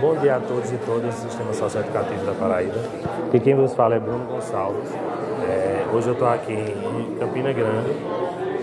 [0.00, 2.78] Bom dia a todos e todas do Sistema Socioeducativo da Paraíba.
[3.32, 4.90] E quem vos fala é Bruno Gonçalves.
[5.48, 7.90] É, hoje eu estou aqui em Campina Grande,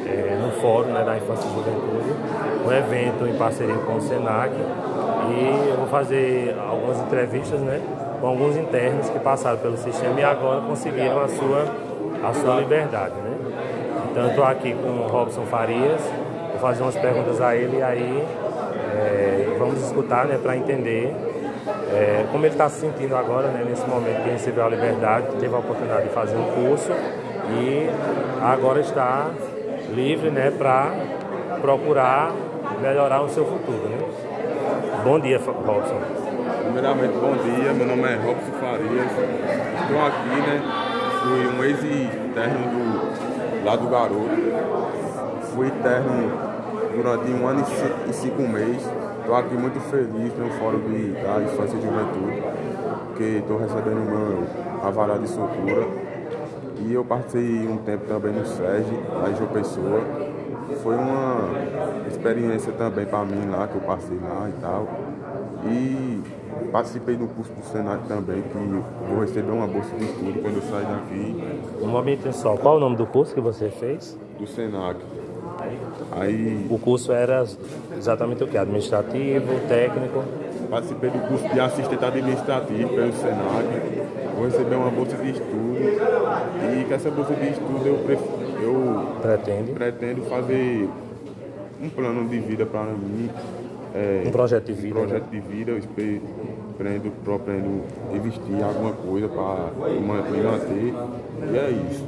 [0.05, 2.13] é, no Fórum né, da Infância e Juventude,
[2.63, 4.51] um evento em parceria com o SENAC.
[4.53, 7.81] E eu vou fazer algumas entrevistas né,
[8.21, 11.65] com alguns internos que passaram pelo sistema e agora conseguiram a sua,
[12.23, 13.15] a sua liberdade.
[13.15, 13.37] Né?
[14.11, 16.01] Então eu estou aqui com o Robson Farias,
[16.51, 18.27] vou fazer umas perguntas a ele e aí
[18.93, 21.13] é, vamos escutar né, para entender
[21.91, 25.53] é, como ele está se sentindo agora, né, nesse momento que recebeu a liberdade, teve
[25.53, 26.91] a oportunidade de fazer um curso
[27.51, 27.89] e
[28.41, 29.29] agora está
[29.93, 30.93] livre né, para
[31.61, 32.31] procurar
[32.81, 33.89] melhorar o seu futuro.
[33.89, 33.97] Né?
[35.03, 35.99] Bom dia, Robson.
[36.63, 37.73] Primeiramente, bom dia.
[37.73, 39.11] Meu nome é Robson Farias.
[39.81, 40.61] Estou aqui, né?
[41.21, 44.29] Fui um ex-interno do, lá do Garoto.
[45.53, 46.31] Fui interno
[46.95, 47.65] durante um ano
[48.07, 48.87] e cinco meses.
[49.29, 52.43] Estou aqui muito feliz no Fórum de, da Infância e Juventude,
[53.15, 54.43] que estou recebendo meu
[54.83, 55.87] avarado de soltura.
[56.79, 60.01] E eu participei um tempo também no SEG, lá em João Pessoa.
[60.81, 64.87] Foi uma experiência também para mim lá, que eu passei lá e tal.
[65.63, 66.23] E
[66.71, 68.57] participei do curso do Senac também, que
[69.07, 71.83] vou receber uma bolsa de estudo quando eu sair daqui.
[71.83, 74.17] Um momento só, qual o nome do curso que você fez?
[74.39, 74.99] Do Senac.
[76.11, 77.45] Aí, o curso era
[77.97, 78.57] exatamente o que?
[78.57, 80.23] Administrativo, técnico?
[80.69, 83.67] Participei do curso de assistente administrativo pelo Senac.
[84.35, 85.77] Vou receber uma bolsa de estudo.
[85.77, 87.95] E com essa bolsa de estudo eu,
[88.61, 89.71] eu Pretende?
[89.71, 90.89] pretendo fazer
[91.81, 93.29] um plano de vida para mim.
[93.93, 94.99] É, um projeto de vida.
[94.99, 95.29] Um projeto né?
[95.31, 95.71] de vida.
[95.71, 95.81] Eu
[96.77, 100.93] pretendo, pretendo investir em alguma coisa para me manter.
[101.51, 102.05] E é isso.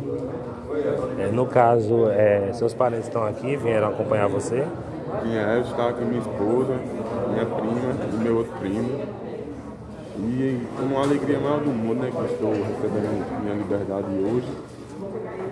[1.20, 4.66] É, no caso, é, seus parentes estão aqui, vieram acompanhar você?
[5.24, 6.76] Vieram, está aqui minha esposa,
[7.30, 8.90] minha prima e meu outro primo.
[10.18, 14.48] E uma alegria maior do mundo, né, que estou recebendo minha liberdade hoje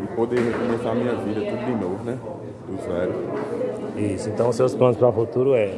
[0.03, 2.17] e poder recomeçar minha vida tudo de novo, né,
[2.67, 3.13] do zero.
[3.97, 5.73] Isso, então seus planos para o futuro é,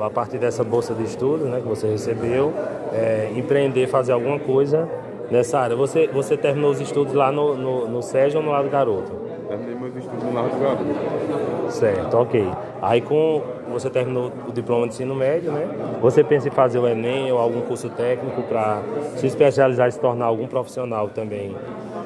[0.00, 2.52] a partir dessa bolsa de estudo, né, que você recebeu,
[2.92, 4.88] é, empreender, fazer alguma coisa
[5.30, 5.76] nessa área.
[5.76, 9.12] Você, você terminou os estudos lá no, no, no SEG ou no Lado Garoto?
[9.48, 11.72] Terminei meus estudos no Lado Garoto.
[11.72, 12.50] Certo, ok.
[12.80, 15.68] Aí com você terminou o diploma de ensino médio, né?
[16.00, 18.82] Você pensa em fazer o Enem ou algum curso técnico para
[19.16, 21.54] se especializar e se tornar algum profissional também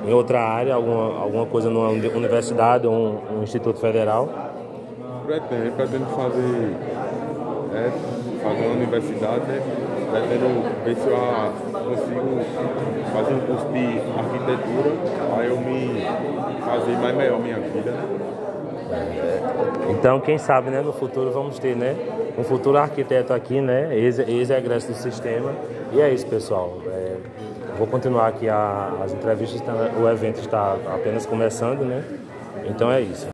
[0.04, 4.28] em outra área, alguma, alguma coisa numa universidade ou um, um instituto federal?
[5.24, 6.76] Pretendo, pretendo fazer,
[7.74, 7.90] é,
[8.42, 9.62] fazer uma universidade, né?
[10.10, 12.40] pretendo ver se eu consigo
[13.12, 14.90] fazer um curso de arquitetura
[15.34, 16.06] para eu me
[16.60, 17.94] fazer mais melhor minha vida.
[19.90, 21.94] Então, quem sabe, né, no futuro vamos ter, né,
[22.38, 25.52] um futuro arquiteto aqui, né, ex-egresso do sistema.
[25.92, 26.78] E é isso, pessoal.
[26.86, 27.16] É,
[27.78, 32.02] vou continuar aqui a, as entrevistas, tá, o evento está apenas começando, né?
[32.66, 33.32] Então é isso.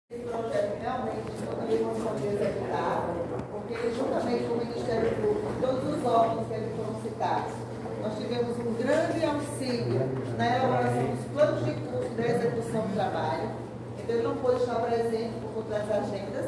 [8.01, 10.01] Nós tivemos um grande auxílio
[10.39, 13.51] na elaboração dos planos de curso da execução do trabalho.
[13.99, 16.47] Então, ele não pôde estar presente por conta das agendas,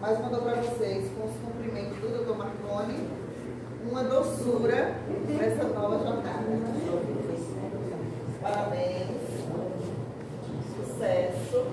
[0.00, 3.08] mas mandou para vocês, com os cumprimentos do doutor Marconi,
[3.90, 4.94] uma doçura
[5.36, 6.44] para essa nova jornada.
[8.40, 9.20] Parabéns.
[10.76, 11.66] Sucesso.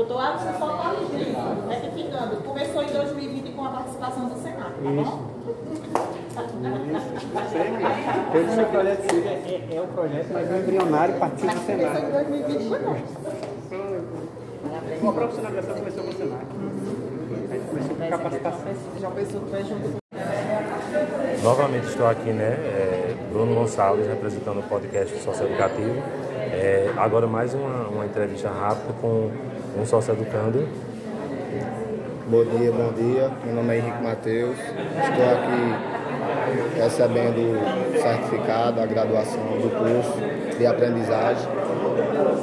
[0.00, 2.36] Doutor Alisson, só corrigindo, retificando.
[2.36, 5.28] Começou em 2020 com a participação do Senado, tá bom?
[8.32, 12.00] Pelo seu projeto é, é, é o projeto, mas o embrionário participa do Senado.
[12.00, 12.96] Começou em 2020 foi bom.
[15.06, 16.46] A profissionalização começou com o Senado.
[17.50, 18.72] Aí começou com capacitação.
[18.98, 20.00] Já pensou que vai junto
[21.42, 22.89] Novamente estou aqui, né, é,
[23.30, 26.02] Bruno Gonçalves, representando o podcast Socioeducativo.
[26.52, 29.30] É, agora mais uma, uma entrevista rápida com
[29.78, 30.68] um sócio educando.
[32.26, 33.30] Bom dia, bom dia.
[33.44, 34.58] Meu nome é Henrique Matheus.
[34.58, 36.00] Estou aqui
[36.76, 37.56] recebendo
[37.94, 40.18] o certificado, a graduação do curso
[40.58, 41.48] de aprendizagem.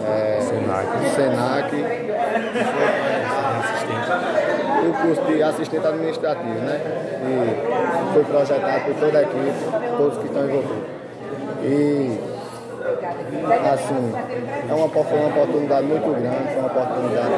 [0.07, 0.87] É, Senac.
[1.15, 1.75] Senac.
[4.77, 6.79] O curso de assistente administrativo, né?
[7.23, 10.97] E foi projetado por toda a equipe, todos que estão envolvidos.
[11.63, 12.19] E
[13.73, 14.13] assim,
[14.69, 17.29] é uma, foi uma oportunidade muito grande, foi uma oportunidade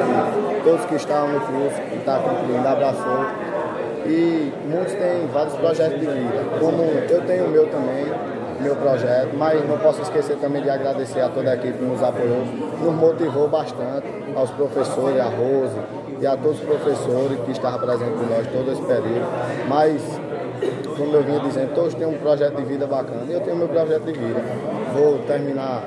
[0.54, 3.26] que todos que estavam no curso, que estão cumprindo, abraçou.
[4.06, 8.06] E muitos têm vários projetos de vida, como eu tenho o meu também,
[8.60, 12.02] meu projeto, mas não posso esquecer também de agradecer a toda a equipe que nos
[12.02, 12.44] apoiou,
[12.80, 15.76] nos motivou bastante, aos professores, a Rose
[16.20, 19.26] e a todos os professores que estavam presentes com nós todo esse período.
[19.68, 20.02] Mas
[20.96, 23.68] como eu vinha dizendo, todos têm um projeto de vida bacana e eu tenho meu
[23.68, 24.40] projeto de vida.
[24.92, 25.82] Vou terminar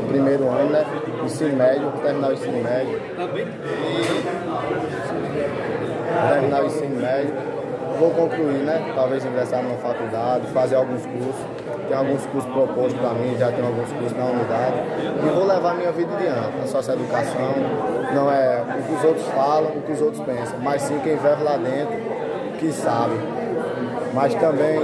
[0.00, 0.86] o primeiro ano, né?
[1.24, 3.00] Ensino médio, vou terminar o ensino médio.
[6.08, 7.34] E terminar o ensino médio.
[7.98, 8.92] Vou concluir, né?
[8.94, 11.44] Talvez ingressar numa faculdade, fazer alguns cursos.
[11.90, 14.74] Tem alguns cursos propostos para mim, já tenho alguns cursos na unidade.
[15.26, 16.62] E vou levar minha vida adiante.
[16.62, 17.52] A socioeducação
[18.14, 21.16] não é o que os outros falam, o que os outros pensam, mas sim quem
[21.16, 21.96] vive lá dentro
[22.60, 23.14] que sabe.
[24.14, 24.78] Mas também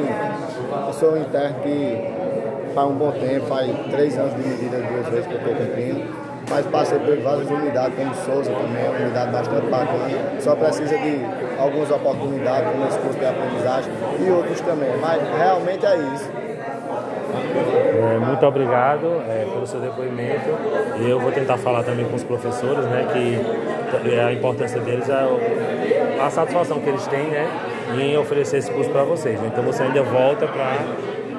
[0.84, 5.06] eu sou um interno que faz um bom tempo, faz três anos de medida duas
[5.06, 6.26] vezes que eu estou cumprindo.
[6.50, 10.40] Mas passei por várias unidades, como Souza também, é uma unidade bastante bacana.
[10.40, 11.20] Só precisa de
[11.56, 13.92] algumas oportunidades, como esse curso de aprendizagem
[14.26, 14.90] e outros também.
[15.00, 16.45] Mas realmente é isso.
[18.06, 20.48] É, muito obrigado é, pelo seu depoimento.
[21.00, 26.20] E eu vou tentar falar também com os professores, né, que a importância deles é
[26.20, 27.48] a satisfação que eles têm, né,
[27.98, 29.40] em oferecer esse curso para vocês.
[29.42, 30.46] Então você ainda volta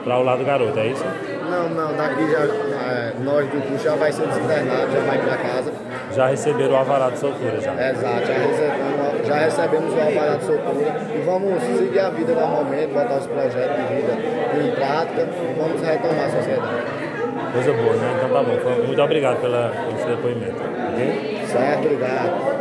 [0.04, 1.06] para o lado garoto, é isso?
[1.50, 2.46] Não, não, daqui já,
[2.88, 5.72] é, nós do curso já vai ser desinternado, já vai para casa.
[6.14, 7.74] Já receberam o alvará de soltura já.
[7.74, 12.94] Exato, já recebemos, já recebemos o alvará de soltura e vamos seguir a vida normalmente,
[12.94, 14.14] botar os projetos de vida
[14.64, 17.08] em prática e vamos retomar a sociedade.
[17.54, 18.14] Coisa boa, né?
[18.18, 18.86] Então tá bom.
[18.86, 20.62] Muito obrigado pela, pelo seu depoimento.
[20.94, 21.46] Ok?
[21.48, 22.58] Certo, obrigado.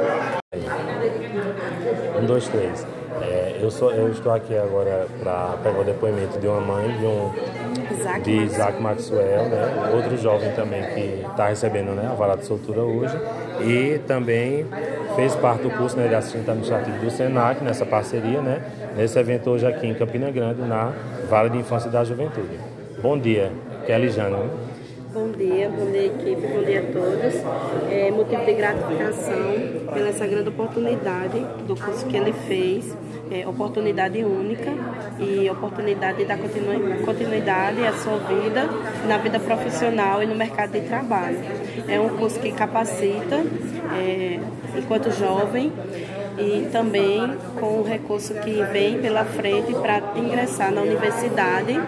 [2.21, 2.87] Um, dois, três.
[3.61, 7.33] Eu, sou, eu estou aqui agora para pegar o depoimento de uma mãe de um
[7.91, 9.93] Isaac de Isaac Maxwell, né?
[9.95, 13.17] outro jovem também que está recebendo né, a vara de soltura hoje
[13.63, 14.67] e também
[15.15, 18.63] fez parte do curso né, de assistente administrativo do SENAC nessa parceria, né?
[18.97, 20.93] nesse evento hoje aqui em Campina Grande, na
[21.29, 22.59] Vara de Infância e da Juventude.
[23.03, 23.51] Bom dia,
[23.87, 24.51] Kelly Jane.
[25.17, 27.91] Bom dia, bom dia equipe, bom dia a todos.
[27.91, 32.95] É motivo de gratificação pela essa grande oportunidade do curso que ele fez,
[33.31, 34.73] é, oportunidade única
[35.19, 38.69] e oportunidade de dar continu- continuidade à sua vida,
[39.07, 41.39] na vida profissional e no mercado de trabalho.
[41.89, 43.43] É um curso que capacita
[43.97, 44.39] é,
[44.77, 45.73] enquanto jovem
[46.39, 51.81] e também com o recurso que vem pela frente para ingressar na universidade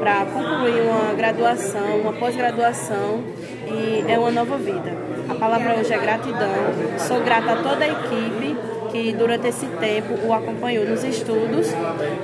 [0.00, 3.22] para concluir uma graduação, uma pós-graduação
[3.66, 4.92] e é uma nova vida.
[5.28, 6.54] A palavra hoje é gratidão.
[6.98, 8.47] Sou grata a toda a equipe
[8.90, 11.68] que durante esse tempo o acompanhou nos estudos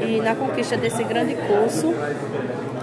[0.01, 1.95] e na conquista desse grande curso.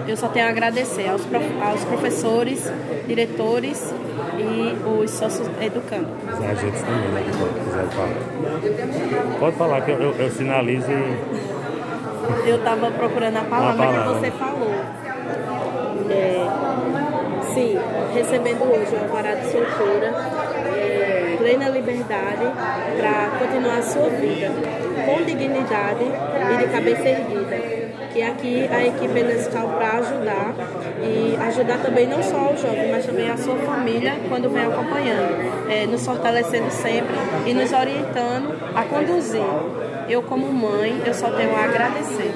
[0.08, 2.72] Eu só tenho a agradecer aos, prof- aos professores,
[3.08, 3.94] diretores
[4.38, 6.10] e os sócios educandos.
[6.34, 7.24] Os agentes também, né?
[7.64, 9.40] Quiser falar.
[9.40, 12.50] Pode falar que eu, eu, eu sinalizo e.
[12.50, 14.14] Eu estava procurando a palavra, palavra.
[14.14, 14.72] que você falou.
[16.10, 16.46] É,
[17.54, 17.78] sim,
[18.14, 20.14] recebendo hoje o alvará de soltura,
[21.52, 22.46] plena liberdade
[22.98, 24.50] para continuar a sua vida
[25.06, 27.82] com dignidade e de cabeça erguida.
[28.14, 30.54] Que aqui a equipe está para ajudar
[31.02, 35.70] e ajudar também não só o jovem, mas também a sua família quando vem acompanhando,
[35.70, 37.16] é, nos fortalecendo sempre
[37.46, 39.42] e nos orientando a conduzir.
[40.08, 42.34] Eu como mãe, eu só tenho a agradecer.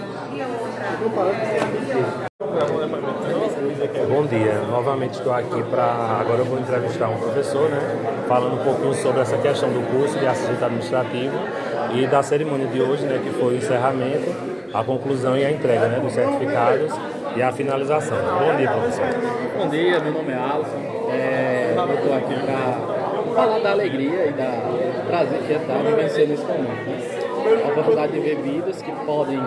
[4.07, 5.83] Bom dia, novamente estou aqui para.
[6.19, 7.79] Agora eu vou entrevistar um professor, né?
[8.27, 11.35] Falando um pouquinho sobre essa questão do curso de assistente administrativo
[11.93, 13.19] e da cerimônia de hoje, né?
[13.23, 14.31] Que foi o encerramento,
[14.73, 16.93] a conclusão e a entrega né, dos certificados
[17.35, 18.17] e a finalização.
[18.17, 19.05] Bom dia, professor.
[19.57, 21.11] Bom dia, meu nome é Alisson.
[21.11, 26.33] É, eu estou aqui para falar da alegria e da prazer que é estar vivenciando
[26.33, 26.89] esse momento.
[26.89, 27.34] Né?
[27.45, 29.39] A oportunidade de ver vidas que podem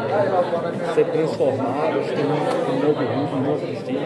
[0.94, 4.00] ser transformadas, ter um, um novo rumo, um novo destino.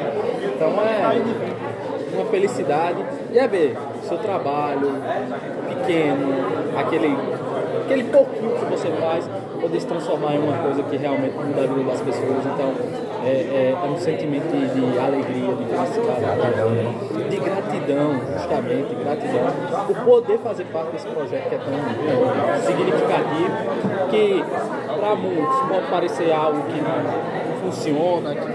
[0.54, 4.88] Então é uma felicidade e é ver seu trabalho
[5.68, 7.16] pequeno, aquele,
[7.84, 9.28] aquele pouquinho que você faz,
[9.62, 12.44] poder se transformar em uma coisa que realmente muda a vida das pessoas.
[12.44, 12.74] Então
[13.24, 16.26] é, é, é um sentimento de, de alegria, de felicidade,
[17.30, 19.46] de gratidão, justamente, gratidão,
[19.86, 21.72] por poder fazer parte desse projeto que é tão
[22.66, 23.54] significativo,
[24.10, 24.44] que
[24.98, 28.48] para muitos pode parecer algo que não funciona, que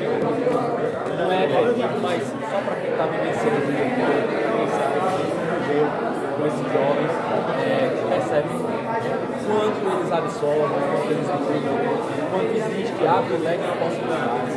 [1.15, 3.61] não é efetivo, mas só para quem está vivenciando
[5.67, 5.87] ver
[6.37, 7.11] com esses jovens
[7.63, 11.77] é, que percebem quanto eles absorvem, quanto eles vivem,
[12.31, 14.53] quanto existe, abre o leque de possibilidades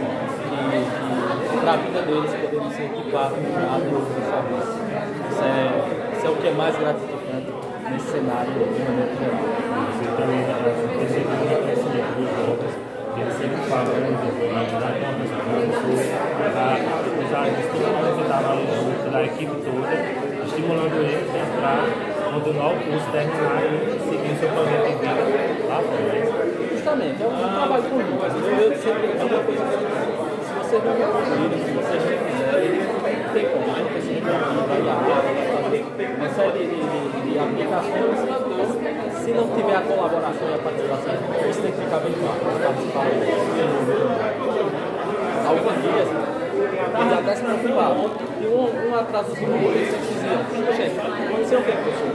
[1.48, 4.74] que, para a vida deles poderem ser equipados a outros serviços.
[5.30, 7.52] Isso é, isso é o que é mais gratificante
[7.90, 9.14] nesse cenário de maneira
[22.40, 25.22] abandonar o curso, terminar e seguir o seu projeto de vida
[25.68, 26.08] lá fora.
[26.72, 28.32] Justamente, é um ah, trabalho com duas.
[28.32, 29.60] Eu sempre digo uma coisa.
[29.60, 30.00] Assim, né?
[30.40, 33.80] Se você não me concluírem, se você não fizerem, não tem como, né?
[33.84, 35.20] Porque assim, vocês não vai dar né?
[36.00, 38.16] é uma série de, de, de aplicações.
[39.20, 41.14] Se não tiver a colaboração e a participação,
[41.50, 42.40] isso tem que ficar bem claro.
[42.40, 43.04] Participar,
[45.50, 48.10] alguns dias, eles até se preocupavam.
[48.40, 52.10] E um, um atrás do outro, eles diziam, gente, aconteceu o que, professor?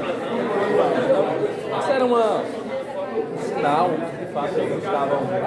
[1.04, 3.90] Então, isso era uma, um sinal
[4.26, 5.40] de fato eles estavam é,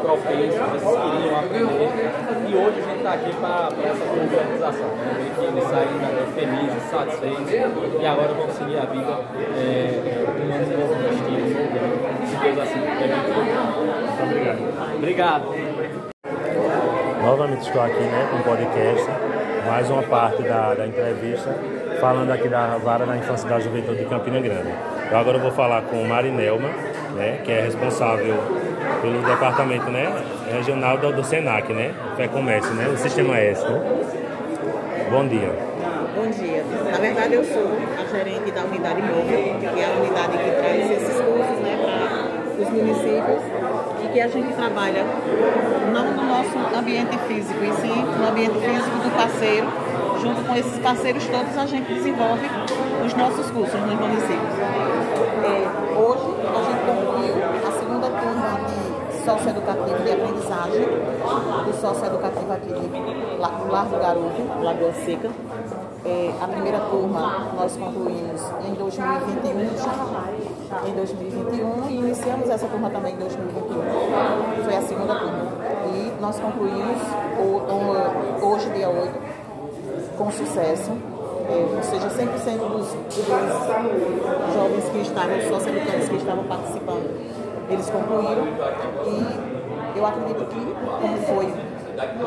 [0.00, 1.90] propensos, eles queriam aprender.
[2.48, 4.88] E hoje a gente está aqui para essa organização.
[4.96, 5.30] Né?
[5.34, 9.20] Que eles saem né, felizes, satisfeitos e agora vão seguir a vida
[9.56, 11.44] é, tomando um novo destino,
[12.26, 14.96] se Deus assim Muito obrigado.
[14.96, 15.73] Obrigado.
[17.66, 19.08] Estou aqui né, com o podcast,
[19.66, 21.58] mais uma parte da, da entrevista,
[21.98, 24.68] falando aqui da Vara da Infância e da Juventude de Campina Grande.
[25.10, 26.68] Eu agora vou falar com Marinelma,
[27.16, 28.36] né, que é responsável
[29.00, 30.12] pelo departamento né,
[30.52, 33.64] regional do, do SENAC, né, Fé Comércio, né, o Sistema S.
[33.64, 33.80] Né?
[35.10, 35.50] Bom dia.
[36.14, 36.64] Bom dia.
[36.92, 40.90] Na verdade, eu sou a gerente da unidade móvel, que é a unidade que traz
[40.90, 43.42] esses cursos né, para os municípios
[44.04, 45.04] e que a gente trabalha
[45.92, 49.66] não no nosso ambiente físico, e sim no ambiente físico do parceiro.
[50.20, 52.48] Junto com esses parceiros todos, a gente desenvolve
[53.04, 54.54] os nossos cursos nos municípios.
[55.44, 57.34] É, hoje, a gente concluiu
[57.66, 60.86] a segunda turma de socioeducativo de aprendizagem,
[61.64, 65.30] do socioeducativo aqui de Largo Garoto, Lagoa Seca.
[66.06, 73.14] É, a primeira turma nós concluímos em 2021, em 2021 e iniciamos essa turma também
[73.14, 74.64] em 2021.
[74.64, 75.48] Foi a segunda turma.
[75.94, 77.00] E nós concluímos
[78.42, 79.14] hoje, dia 8,
[80.18, 80.92] com sucesso.
[81.48, 83.16] É, ou seja, 100% dos, dos
[84.54, 87.10] jovens que estavam, socioeducantes que estavam participando,
[87.70, 88.46] eles concluíram.
[89.94, 91.52] E eu acredito que, como foi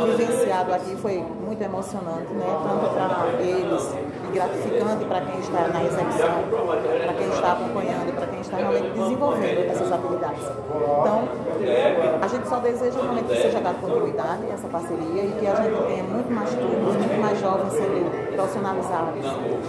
[0.06, 2.46] vivenciado aqui foi muito emocionante, né?
[2.46, 3.94] tanto para eles
[4.28, 6.44] e gratificante para quem está na execução,
[7.04, 10.44] para quem está acompanhando, para quem está realmente desenvolvendo essas habilidades.
[10.44, 11.28] Então,
[12.22, 15.84] a gente só deseja realmente que seja dado continuidade essa parceria e que a gente
[15.88, 19.26] tenha muito mais turmas, muito mais jovens sendo profissionalizados,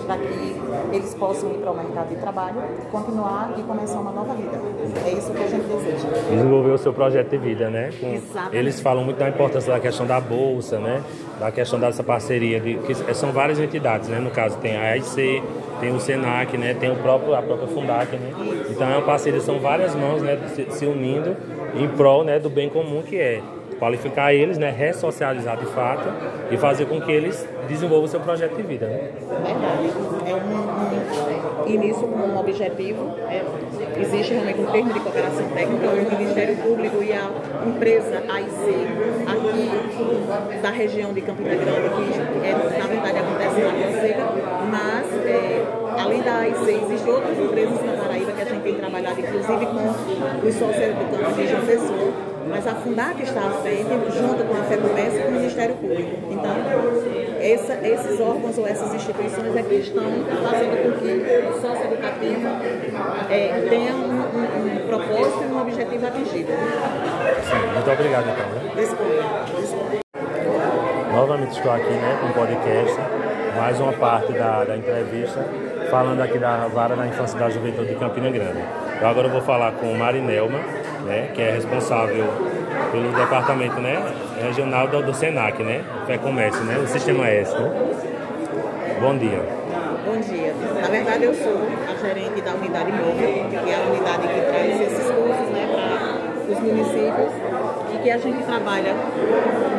[0.06, 0.56] para que
[0.92, 4.60] eles possam ir para o mercado de trabalho, continuar e começar uma nova vida.
[5.06, 6.08] É isso que a gente deseja.
[6.30, 7.90] Desenvolver o seu projeto de vida, né?
[7.98, 8.56] Com, Exatamente.
[8.56, 11.02] Eles falam muito da importância da questão da bolsa, né?
[11.40, 14.18] Da questão dessa parceria, de, que são várias entidades, né?
[14.18, 15.42] No caso tem a AIC,
[15.80, 16.74] tem o Senac, né?
[16.74, 18.32] Tem o próprio, a própria Fundac, né?
[18.68, 20.38] Então é uma parceria, são várias mãos, né?
[20.54, 21.34] Se, se unindo
[21.74, 23.40] em prol né, do bem comum que é
[23.78, 26.08] qualificar eles, né, ressocializar de fato
[26.50, 28.86] e fazer com que eles desenvolvam seu projeto de vida.
[28.86, 29.10] Né?
[29.20, 29.92] Verdade.
[30.26, 33.14] É um, início com um objetivo.
[33.28, 33.42] É,
[34.00, 37.30] existe realmente um termo de cooperação técnica, o Ministério Público e a
[37.66, 38.48] empresa AIC
[39.26, 44.26] aqui da região de Campina Grande, que é, na verdade acontece na Fonseca,
[44.70, 45.66] mas é,
[45.98, 50.46] além da AIC, existem outras empresas na Paraíba que a gente tem trabalhado, inclusive com
[50.46, 52.12] os socioeducantes de João Pessoa
[52.48, 56.10] mas a Fundac está à frente, junto com a FEComércio e com o Ministério Público.
[56.30, 56.54] Então,
[57.40, 60.04] essa, esses órgãos ou essas instituições é que estão
[60.42, 61.12] fazendo com que
[61.46, 62.48] o sócio educativo
[63.30, 66.52] é, tenha um, um, um, propósito e um objetivo atingido.
[67.44, 68.46] Sim, muito obrigado então.
[68.48, 70.00] Né?
[71.12, 72.96] Novamente estou aqui né, com o podcast,
[73.56, 75.44] mais uma parte da, da entrevista,
[75.90, 78.62] falando aqui da Vara da Infância e da Juventude de Campina Grande.
[79.00, 80.58] Eu agora vou falar com Marinelma,
[81.08, 82.26] né, que é responsável
[82.92, 84.00] pelo departamento né,
[84.40, 87.52] regional do, do SENAC, né, Fé Comércio, né, o Sistema S.
[87.54, 87.70] Né?
[89.00, 89.42] Bom dia.
[90.04, 90.54] Bom dia.
[90.80, 94.80] Na verdade, eu sou a gerente da unidade móvel, que é a unidade que traz
[94.80, 97.32] esses cursos né, para os municípios
[97.94, 98.94] e que a gente trabalha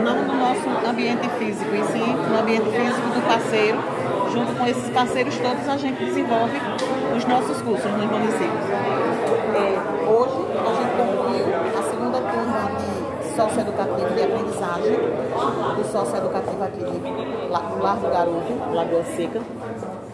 [0.03, 3.77] não no nosso ambiente físico, e sim no ambiente físico do parceiro.
[4.31, 6.57] Junto com esses parceiros todos, a gente desenvolve
[7.17, 9.08] os nossos cursos nos municípios.
[9.55, 9.79] É,
[10.09, 11.45] hoje, a gente concluiu
[11.77, 12.89] a segunda turma de
[13.35, 14.97] socioeducativo de aprendizagem,
[15.75, 16.99] do socioeducativo aqui de
[17.49, 19.41] Largo Garoto, Lagoa Seca.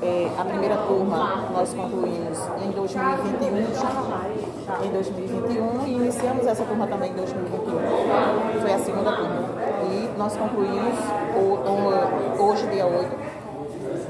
[0.02, 7.12] É, a primeira turma nós concluímos em 2021, em 2021 e iniciamos essa turma também
[7.12, 8.62] em 2021.
[8.62, 9.44] Foi a segunda turma.
[9.92, 11.00] E nós concluímos
[12.40, 13.10] hoje, dia 8,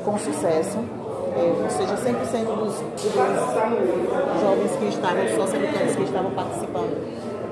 [0.04, 0.80] com sucesso
[1.36, 3.14] é, ou seja, 100% dos, dos
[4.42, 6.96] jovens que estavam, socioeducantes que estavam participando,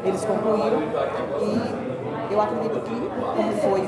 [0.05, 0.81] eles concluíram.
[2.29, 3.87] E eu acredito que, como foi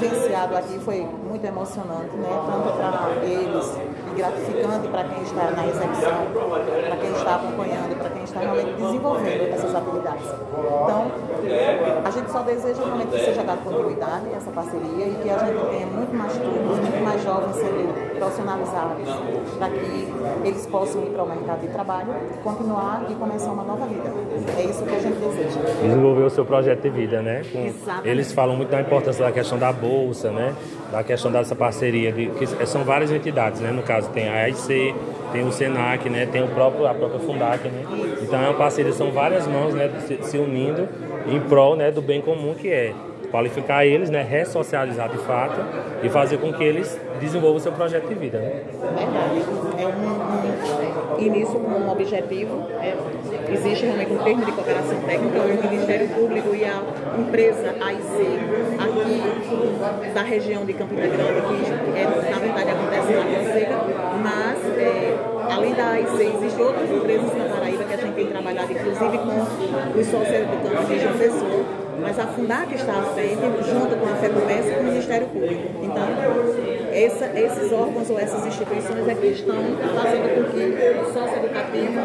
[0.00, 2.28] vivenciado aqui, foi muito emocionante, né?
[2.46, 3.78] tanto para eles
[4.10, 6.26] e gratificante para quem está na execução,
[6.86, 10.26] para quem está acompanhando, para quem está realmente desenvolvendo essas habilidades.
[10.26, 11.12] Então,
[12.04, 15.66] a gente só deseja realmente que seja dado continuidade essa parceria e que a gente
[15.70, 19.08] tenha muito mais turmas, muito mais jovens sendo profissionalizados,
[19.58, 20.08] para que
[20.44, 22.08] eles possam ir para o mercado de trabalho,
[22.42, 24.10] continuar e começar uma nova vida.
[24.58, 25.60] É isso que a gente deseja.
[25.82, 27.42] Desenvolver o seu projeto de vida, né?
[27.52, 28.08] Com- Exatamente.
[28.08, 30.54] eles falam muito da importância da questão da bolsa, né?
[30.90, 33.70] Da questão dessa parceria, de, que são várias entidades, né?
[33.70, 34.94] No caso tem a AIC,
[35.32, 36.26] tem o Senac, né?
[36.26, 37.84] Tem o próprio, a própria Fundac, né?
[38.22, 39.90] Então é uma parceria, são várias mãos, né?
[40.06, 40.88] Se, se unindo
[41.26, 41.90] em prol, né?
[41.90, 42.92] Do bem comum que é
[43.34, 44.22] qualificar eles, né?
[44.22, 45.60] Ressocializar de fato
[46.04, 48.62] e fazer com que eles desenvolvam seu projeto de vida, né?
[48.80, 49.42] Verdade.
[49.76, 52.68] É um, um início com um objetivo.
[52.80, 52.94] é,
[53.52, 56.80] existe realmente um termo de cooperação técnica, onde o Ministério Público e a
[57.18, 58.38] empresa AIC,
[58.78, 63.80] aqui da região de Campina Grande, que é, na verdade acontece na Fonseca,
[64.22, 65.16] mas é,
[65.50, 69.98] além da AIC, existem outras empresas na Paraíba que a gente tem trabalhado, inclusive com
[69.98, 74.72] os socioeducantes de João Pessoa, mas a Fundac está à frente, junto com a FEComércio
[74.72, 75.62] e com o Ministério Público.
[75.82, 76.06] Então,
[76.92, 79.54] essa- esses órgãos ou essas instituições é que estão
[80.02, 82.00] fazendo com que o socioeducativo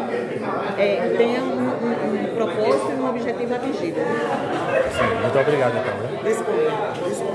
[0.78, 4.00] é, tenha um, um- um propósito e um objetivo atingido.
[4.00, 6.20] Sim, muito obrigado então, né?
[6.24, 7.30] Disponha.